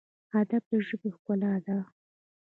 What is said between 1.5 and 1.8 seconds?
ده